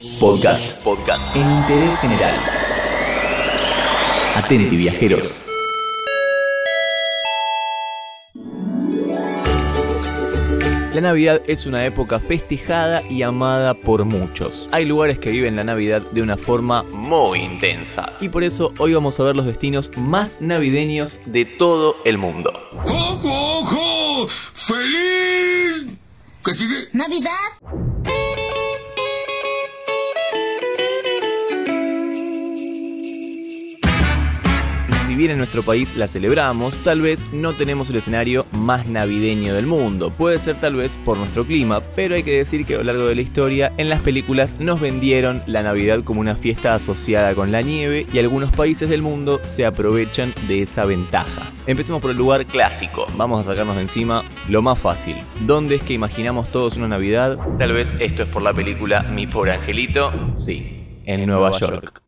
Podcast. 0.00 0.82
Podcast. 0.82 1.36
En 1.36 1.42
interés 1.42 2.00
general. 2.00 2.34
Atenti, 4.34 4.74
viajeros. 4.78 5.44
La 10.94 11.02
Navidad 11.02 11.42
es 11.46 11.66
una 11.66 11.84
época 11.84 12.18
festejada 12.18 13.02
y 13.10 13.20
amada 13.24 13.74
por 13.74 14.06
muchos. 14.06 14.70
Hay 14.72 14.86
lugares 14.86 15.18
que 15.18 15.32
viven 15.32 15.54
la 15.54 15.64
Navidad 15.64 16.00
de 16.12 16.22
una 16.22 16.38
forma 16.38 16.82
muy 16.84 17.40
intensa. 17.40 18.14
Y 18.22 18.30
por 18.30 18.42
eso 18.42 18.72
hoy 18.78 18.94
vamos 18.94 19.20
a 19.20 19.24
ver 19.24 19.36
los 19.36 19.44
destinos 19.44 19.90
más 19.98 20.40
navideños 20.40 21.20
de 21.30 21.44
todo 21.44 21.96
el 22.06 22.16
mundo. 22.16 22.50
¡Ojo, 22.72 23.58
ojo! 23.58 24.28
¡Feliz! 24.66 25.98
¿Qué 26.42 26.54
sigue? 26.54 26.88
¿Navidad? 26.94 27.89
En 35.28 35.36
nuestro 35.36 35.62
país 35.62 35.96
la 35.96 36.08
celebramos, 36.08 36.78
tal 36.78 37.02
vez 37.02 37.26
no 37.32 37.52
tenemos 37.52 37.90
el 37.90 37.96
escenario 37.96 38.46
más 38.52 38.86
navideño 38.86 39.52
del 39.52 39.66
mundo. 39.66 40.10
Puede 40.16 40.38
ser 40.38 40.58
tal 40.58 40.76
vez 40.76 40.96
por 40.96 41.18
nuestro 41.18 41.44
clima, 41.44 41.80
pero 41.94 42.14
hay 42.14 42.22
que 42.22 42.38
decir 42.38 42.64
que 42.64 42.76
a 42.76 42.78
lo 42.78 42.84
largo 42.84 43.06
de 43.06 43.16
la 43.16 43.20
historia 43.20 43.72
en 43.76 43.90
las 43.90 44.00
películas 44.00 44.58
nos 44.58 44.80
vendieron 44.80 45.42
la 45.46 45.62
Navidad 45.62 46.02
como 46.04 46.20
una 46.20 46.36
fiesta 46.36 46.74
asociada 46.74 47.34
con 47.34 47.52
la 47.52 47.60
nieve 47.60 48.06
y 48.12 48.18
algunos 48.18 48.50
países 48.52 48.88
del 48.88 49.02
mundo 49.02 49.40
se 49.42 49.66
aprovechan 49.66 50.32
de 50.48 50.62
esa 50.62 50.84
ventaja. 50.84 51.50
Empecemos 51.66 52.00
por 52.00 52.12
el 52.12 52.16
lugar 52.16 52.46
clásico. 52.46 53.06
Vamos 53.16 53.46
a 53.46 53.50
sacarnos 53.50 53.76
de 53.76 53.82
encima 53.82 54.24
lo 54.48 54.62
más 54.62 54.78
fácil. 54.78 55.16
¿Dónde 55.40 55.74
es 55.74 55.82
que 55.82 55.92
imaginamos 55.92 56.50
todos 56.50 56.76
una 56.76 56.88
Navidad? 56.88 57.38
Tal 57.58 57.72
vez 57.72 57.94
esto 57.98 58.22
es 58.22 58.28
por 58.28 58.42
la 58.42 58.54
película 58.54 59.02
Mi 59.02 59.26
pobre 59.26 59.52
angelito. 59.52 60.12
Sí, 60.38 61.00
en, 61.04 61.26
Nueva, 61.26 61.50
York. 61.58 61.99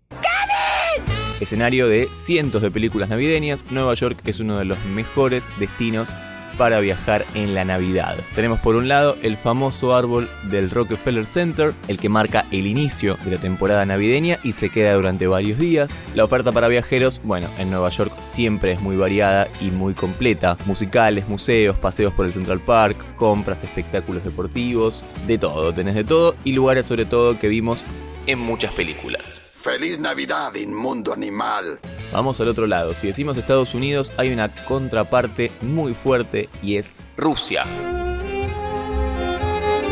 Escenario 1.43 1.89
de 1.89 2.09
cientos 2.15 2.63
de 2.63 2.71
películas 2.71 3.09
navideñas, 3.09 3.65
Nueva 3.73 3.95
York 3.95 4.17
es 4.27 4.39
uno 4.39 4.61
de 4.61 4.65
los 4.65 4.79
mejores 4.85 5.45
destinos 5.59 6.15
para 6.57 6.79
viajar 6.79 7.25
en 7.35 7.53
la 7.53 7.65
Navidad. 7.65 8.17
Tenemos 8.37 8.61
por 8.61 8.77
un 8.77 8.87
lado 8.87 9.17
el 9.23 9.37
famoso 9.37 9.97
árbol 9.97 10.29
del 10.45 10.71
Rockefeller 10.71 11.27
Center, 11.27 11.73
el 11.89 11.99
que 11.99 12.09
marca 12.09 12.45
el 12.53 12.69
inicio 12.69 13.19
de 13.25 13.33
la 13.33 13.39
temporada 13.39 13.85
navideña 13.85 14.39
y 14.45 14.53
se 14.53 14.71
queda 14.71 14.95
durante 14.95 15.27
varios 15.27 15.59
días. 15.59 16.01
La 16.15 16.25
oferta 16.25 16.53
para 16.53 16.69
viajeros, 16.69 17.21
bueno, 17.25 17.49
en 17.59 17.71
Nueva 17.71 17.91
York 17.91 18.13
siempre 18.21 18.71
es 18.71 18.81
muy 18.81 18.95
variada 18.95 19.49
y 19.61 19.71
muy 19.71 19.95
completa. 19.95 20.57
Musicales, 20.65 21.27
museos, 21.27 21.77
paseos 21.77 22.15
por 22.15 22.27
el 22.27 22.33
Central 22.33 22.61
Park, 22.61 22.97
compras, 23.17 23.65
espectáculos 23.65 24.23
deportivos, 24.23 25.05
de 25.27 25.39
todo, 25.39 25.75
tenés 25.75 25.97
de 25.97 26.05
todo 26.05 26.37
y 26.45 26.53
lugares 26.53 26.87
sobre 26.87 27.05
todo 27.05 27.37
que 27.41 27.49
vimos 27.49 27.85
en 28.27 28.39
muchas 28.39 28.73
películas. 28.73 29.41
¡Feliz 29.55 29.99
Navidad, 29.99 30.55
inmundo 30.55 31.13
animal! 31.13 31.79
Vamos 32.13 32.41
al 32.41 32.49
otro 32.49 32.67
lado. 32.67 32.95
Si 32.95 33.07
decimos 33.07 33.37
Estados 33.37 33.75
Unidos, 33.75 34.13
hay 34.17 34.33
una 34.33 34.55
contraparte 34.65 35.51
muy 35.63 35.95
fuerte 35.95 36.49
y 36.63 36.77
es 36.77 37.01
Rusia. 37.17 37.65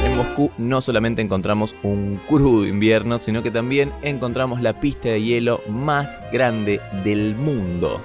En 0.05 0.17
Moscú 0.17 0.51
no 0.59 0.81
solamente 0.81 1.23
encontramos 1.23 1.75
un 1.83 2.21
crudo 2.29 2.67
invierno, 2.67 3.19
sino 3.19 3.43
que 3.43 3.51
también 3.51 3.93
encontramos 4.03 4.61
la 4.61 4.81
pista 4.81 5.09
de 5.09 5.23
hielo 5.23 5.63
más 5.69 6.21
grande 6.33 6.81
del 7.05 7.35
mundo. 7.35 8.01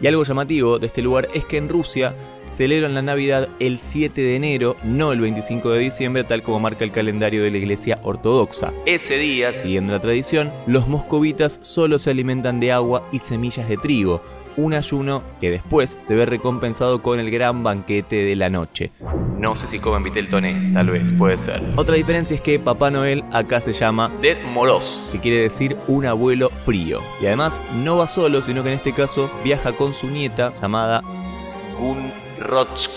Y 0.00 0.06
algo 0.06 0.24
llamativo 0.24 0.78
de 0.78 0.88
este 0.88 1.02
lugar 1.02 1.28
es 1.32 1.44
que 1.44 1.56
en 1.56 1.68
Rusia 1.68 2.14
celebran 2.50 2.94
la 2.94 3.02
Navidad 3.02 3.48
el 3.60 3.78
7 3.78 4.20
de 4.20 4.36
enero, 4.36 4.76
no 4.84 5.12
el 5.12 5.20
25 5.20 5.70
de 5.70 5.80
diciembre, 5.80 6.24
tal 6.24 6.42
como 6.42 6.60
marca 6.60 6.84
el 6.84 6.92
calendario 6.92 7.42
de 7.42 7.50
la 7.50 7.58
Iglesia 7.58 7.98
Ortodoxa. 8.02 8.72
Ese 8.86 9.16
día, 9.18 9.52
siguiendo 9.52 9.92
la 9.92 10.00
tradición, 10.00 10.52
los 10.66 10.88
moscovitas 10.88 11.58
solo 11.62 11.98
se 11.98 12.10
alimentan 12.10 12.60
de 12.60 12.72
agua 12.72 13.08
y 13.12 13.18
semillas 13.18 13.68
de 13.68 13.76
trigo, 13.76 14.22
un 14.56 14.74
ayuno 14.74 15.22
que 15.40 15.50
después 15.50 15.98
se 16.02 16.14
ve 16.14 16.26
recompensado 16.26 17.02
con 17.02 17.20
el 17.20 17.30
gran 17.30 17.62
banquete 17.62 18.16
de 18.16 18.36
la 18.36 18.50
noche. 18.50 18.90
No 19.38 19.54
sé 19.54 19.68
si 19.68 19.78
comen 19.78 20.02
vitel 20.02 20.28
toné, 20.28 20.72
tal 20.72 20.90
vez, 20.90 21.12
puede 21.12 21.36
ser. 21.36 21.62
Otra 21.76 21.94
diferencia 21.94 22.34
es 22.34 22.40
que 22.40 22.58
Papá 22.58 22.90
Noel 22.90 23.22
acá 23.32 23.60
se 23.60 23.74
llama 23.74 24.10
Dead 24.22 24.38
Moros, 24.52 25.06
que 25.12 25.20
quiere 25.20 25.42
decir 25.42 25.76
un 25.88 26.06
abuelo 26.06 26.50
frío. 26.64 27.00
Y 27.20 27.26
además 27.26 27.60
no 27.74 27.98
va 27.98 28.08
solo, 28.08 28.40
sino 28.40 28.62
que 28.62 28.70
en 28.70 28.76
este 28.76 28.92
caso 28.92 29.30
viaja 29.44 29.72
con 29.72 29.92
su 29.92 30.08
nieta 30.08 30.54
llamada 30.60 31.02
Skunrotska, 31.38 32.94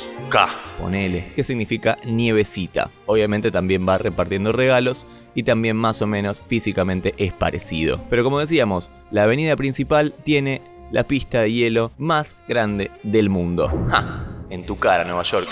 ponele, 0.79 1.33
que 1.35 1.43
significa 1.43 1.97
nievecita. 2.05 2.89
Obviamente 3.05 3.51
también 3.51 3.87
va 3.87 3.97
repartiendo 3.97 4.51
regalos 4.51 5.05
y 5.35 5.43
también 5.43 5.75
más 5.75 6.01
o 6.01 6.07
menos 6.07 6.41
físicamente 6.47 7.13
es 7.17 7.33
parecido. 7.33 8.01
Pero 8.09 8.23
como 8.23 8.39
decíamos, 8.39 8.89
la 9.11 9.23
avenida 9.23 9.55
principal 9.55 10.13
tiene 10.23 10.61
la 10.91 11.03
pista 11.03 11.41
de 11.41 11.51
hielo 11.51 11.91
más 11.97 12.37
grande 12.47 12.91
del 13.03 13.29
mundo. 13.29 13.69
¡Ja! 13.89 14.25
En 14.49 14.65
tu 14.65 14.77
cara, 14.77 15.03
Nueva 15.03 15.23
York. 15.23 15.47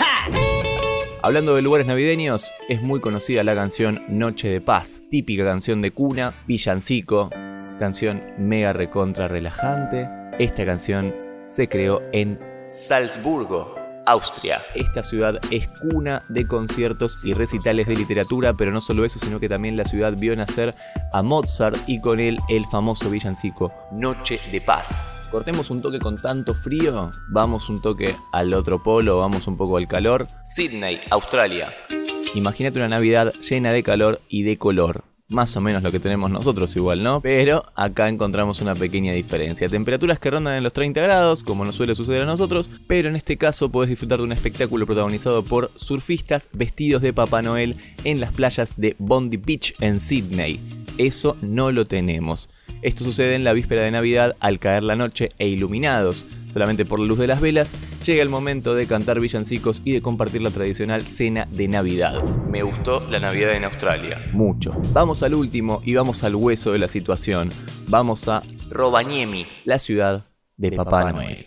Hablando 1.22 1.54
de 1.54 1.62
lugares 1.62 1.86
navideños, 1.86 2.52
es 2.68 2.80
muy 2.80 3.00
conocida 3.00 3.44
la 3.44 3.54
canción 3.54 4.02
Noche 4.08 4.48
de 4.48 4.60
Paz, 4.60 5.02
típica 5.10 5.44
canción 5.44 5.82
de 5.82 5.90
cuna, 5.90 6.32
villancico, 6.46 7.30
canción 7.78 8.22
mega 8.38 8.72
recontra 8.72 9.28
relajante. 9.28 10.08
Esta 10.38 10.64
canción 10.64 11.14
se 11.48 11.68
creó 11.68 12.02
en 12.12 12.38
Salzburgo, 12.70 13.74
Austria. 14.04 14.62
Esta 14.74 15.02
ciudad 15.02 15.40
es 15.50 15.68
cuna 15.80 16.22
de 16.28 16.46
conciertos 16.46 17.24
y 17.24 17.32
recitales 17.32 17.86
de 17.86 17.96
literatura, 17.96 18.54
pero 18.54 18.72
no 18.72 18.80
solo 18.80 19.04
eso, 19.06 19.18
sino 19.18 19.40
que 19.40 19.48
también 19.48 19.76
la 19.76 19.86
ciudad 19.86 20.14
vio 20.18 20.36
nacer 20.36 20.74
a 21.12 21.22
Mozart 21.22 21.76
y 21.86 22.00
con 22.00 22.20
él 22.20 22.38
el 22.48 22.66
famoso 22.66 23.10
villancico 23.10 23.72
Noche 23.90 24.38
de 24.52 24.60
Paz. 24.60 25.28
Cortemos 25.30 25.70
un 25.70 25.80
toque 25.80 25.98
con 25.98 26.16
tanto 26.16 26.54
frío, 26.54 27.10
vamos 27.30 27.68
un 27.70 27.80
toque 27.80 28.14
al 28.32 28.52
otro 28.52 28.82
polo, 28.82 29.18
vamos 29.18 29.46
un 29.46 29.56
poco 29.56 29.78
al 29.78 29.88
calor. 29.88 30.26
Sydney, 30.46 31.00
Australia. 31.10 31.72
Imagínate 32.34 32.78
una 32.78 32.88
Navidad 32.88 33.32
llena 33.40 33.72
de 33.72 33.82
calor 33.82 34.20
y 34.28 34.42
de 34.42 34.58
color 34.58 35.04
más 35.28 35.54
o 35.56 35.60
menos 35.60 35.82
lo 35.82 35.92
que 35.92 36.00
tenemos 36.00 36.30
nosotros 36.30 36.74
igual, 36.76 37.02
¿no? 37.02 37.20
Pero 37.20 37.64
acá 37.74 38.08
encontramos 38.08 38.60
una 38.60 38.74
pequeña 38.74 39.12
diferencia. 39.12 39.68
Temperaturas 39.68 40.18
que 40.18 40.30
rondan 40.30 40.54
en 40.54 40.64
los 40.64 40.72
30 40.72 41.00
grados, 41.00 41.42
como 41.42 41.64
nos 41.64 41.74
suele 41.74 41.94
suceder 41.94 42.22
a 42.22 42.26
nosotros, 42.26 42.70
pero 42.86 43.08
en 43.08 43.16
este 43.16 43.36
caso 43.36 43.68
podés 43.68 43.90
disfrutar 43.90 44.18
de 44.18 44.24
un 44.24 44.32
espectáculo 44.32 44.86
protagonizado 44.86 45.44
por 45.44 45.70
surfistas 45.76 46.48
vestidos 46.52 47.02
de 47.02 47.12
Papá 47.12 47.42
Noel 47.42 47.76
en 48.04 48.20
las 48.20 48.32
playas 48.32 48.74
de 48.76 48.96
Bondi 48.98 49.36
Beach 49.36 49.74
en 49.80 50.00
Sydney. 50.00 50.60
Eso 50.96 51.36
no 51.42 51.72
lo 51.72 51.84
tenemos. 51.84 52.48
Esto 52.80 53.04
sucede 53.04 53.34
en 53.34 53.44
la 53.44 53.52
víspera 53.52 53.82
de 53.82 53.90
Navidad 53.90 54.36
al 54.40 54.58
caer 54.58 54.82
la 54.82 54.96
noche 54.96 55.32
e 55.38 55.48
iluminados 55.48 56.24
solamente 56.52 56.84
por 56.84 57.00
la 57.00 57.06
luz 57.06 57.18
de 57.18 57.26
las 57.26 57.40
velas, 57.40 57.74
llega 58.04 58.22
el 58.22 58.28
momento 58.28 58.74
de 58.74 58.86
cantar 58.86 59.20
villancicos 59.20 59.82
y 59.84 59.92
de 59.92 60.02
compartir 60.02 60.42
la 60.42 60.50
tradicional 60.50 61.02
cena 61.02 61.46
de 61.50 61.68
Navidad. 61.68 62.22
Me 62.22 62.62
gustó 62.62 63.00
la 63.08 63.20
Navidad 63.20 63.54
en 63.54 63.64
Australia, 63.64 64.20
mucho. 64.32 64.74
Vamos 64.92 65.22
al 65.22 65.34
último 65.34 65.82
y 65.84 65.94
vamos 65.94 66.24
al 66.24 66.34
hueso 66.34 66.72
de 66.72 66.78
la 66.78 66.88
situación. 66.88 67.50
Vamos 67.86 68.28
a 68.28 68.42
Rovaniemi, 68.70 69.46
la 69.64 69.78
ciudad 69.78 70.24
de, 70.56 70.72
Papá, 70.72 71.12
Noel. 71.12 71.46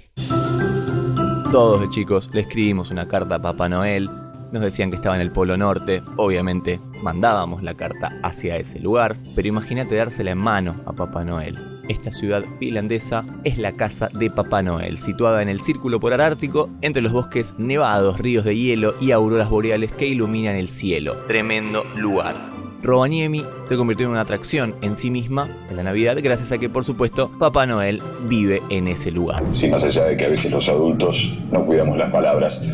Todos 1.51 1.81
de 1.81 1.89
chicos 1.89 2.29
le 2.33 2.41
escribimos 2.41 2.91
una 2.91 3.07
carta 3.07 3.35
a 3.35 3.41
Papá 3.41 3.67
Noel 3.67 4.09
nos 4.51 4.61
decían 4.61 4.89
que 4.89 4.97
estaba 4.97 5.15
en 5.15 5.21
el 5.21 5.31
Polo 5.31 5.57
Norte, 5.57 6.03
obviamente 6.17 6.79
mandábamos 7.03 7.63
la 7.63 7.73
carta 7.75 8.11
hacia 8.21 8.57
ese 8.57 8.79
lugar, 8.79 9.15
pero 9.35 9.47
imagínate 9.47 9.95
dársela 9.95 10.31
en 10.31 10.37
mano 10.37 10.81
a 10.85 10.93
Papá 10.93 11.23
Noel. 11.23 11.57
Esta 11.91 12.13
ciudad 12.13 12.45
finlandesa 12.57 13.25
es 13.43 13.57
la 13.57 13.73
casa 13.73 14.07
de 14.17 14.29
Papá 14.29 14.61
Noel, 14.61 14.97
situada 14.97 15.41
en 15.41 15.49
el 15.49 15.59
Círculo 15.59 15.99
Polar 15.99 16.21
Ártico, 16.21 16.69
entre 16.79 17.01
los 17.01 17.11
bosques 17.11 17.53
nevados, 17.57 18.17
ríos 18.17 18.45
de 18.45 18.55
hielo 18.55 18.95
y 19.01 19.11
auroras 19.11 19.49
boreales 19.49 19.91
que 19.91 20.07
iluminan 20.07 20.55
el 20.55 20.69
cielo. 20.69 21.17
Tremendo 21.27 21.83
lugar. 21.97 22.49
Rovaniemi 22.81 23.43
se 23.67 23.75
convirtió 23.75 24.05
en 24.05 24.13
una 24.13 24.21
atracción 24.21 24.73
en 24.81 24.95
sí 24.95 25.11
misma 25.11 25.49
en 25.69 25.75
la 25.75 25.83
Navidad 25.83 26.17
gracias 26.23 26.53
a 26.53 26.57
que 26.57 26.69
por 26.69 26.85
supuesto 26.85 27.29
Papá 27.37 27.65
Noel 27.65 28.01
vive 28.29 28.61
en 28.69 28.87
ese 28.87 29.11
lugar. 29.11 29.43
Sí, 29.49 29.67
más 29.67 29.83
allá 29.83 30.05
de 30.05 30.15
que 30.15 30.23
a 30.23 30.29
veces 30.29 30.49
los 30.49 30.69
adultos 30.69 31.39
no 31.51 31.65
cuidamos 31.65 31.97
las 31.97 32.09
palabras, 32.09 32.65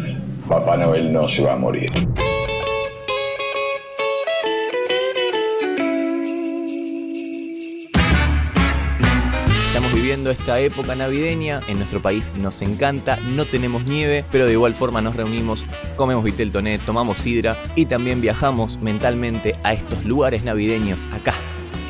Papá 0.48 0.78
Noel 0.78 1.12
no 1.12 1.28
se 1.28 1.44
va 1.44 1.54
a 1.54 1.58
morir. 1.58 1.90
Estamos 9.78 9.94
viviendo 9.94 10.32
esta 10.32 10.60
época 10.60 10.96
navideña, 10.96 11.62
en 11.68 11.78
nuestro 11.78 12.02
país 12.02 12.32
nos 12.36 12.64
encanta, 12.64 13.20
no 13.28 13.46
tenemos 13.46 13.86
nieve, 13.86 14.26
pero 14.32 14.48
de 14.48 14.54
igual 14.54 14.74
forma 14.74 15.02
nos 15.02 15.16
reunimos, 15.16 15.64
comemos 15.96 16.24
vitel 16.24 16.52
toné, 16.52 16.80
tomamos 16.80 17.20
sidra 17.20 17.56
y 17.76 17.86
también 17.86 18.20
viajamos 18.20 18.78
mentalmente 18.78 19.56
a 19.64 19.74
estos 19.74 20.04
lugares 20.04 20.44
navideños 20.44 21.08
acá, 21.14 21.36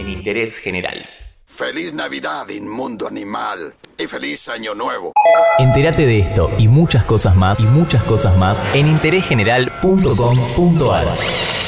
en 0.02 0.10
interés 0.10 0.58
general. 0.58 1.08
¡Feliz 1.46 1.94
Navidad, 1.94 2.50
inmundo 2.50 3.08
animal! 3.08 3.76
¡Y 3.98 4.08
feliz 4.08 4.50
Año 4.50 4.76
Nuevo! 4.76 5.14
Entérate 5.58 6.06
de 6.06 6.20
esto 6.20 6.52
y 6.58 6.68
muchas 6.68 7.06
cosas 7.06 7.38
más 7.38 7.62
y 7.62 7.66
muchas 7.68 8.04
cosas 8.04 8.38
más 8.38 8.58
en 8.76 8.90
interésgeneral.com.ar. 8.90 11.67